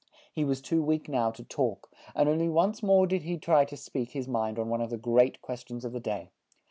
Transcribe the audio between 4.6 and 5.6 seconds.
one of the great